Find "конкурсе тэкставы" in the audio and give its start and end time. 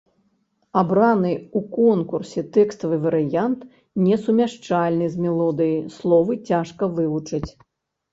1.75-2.97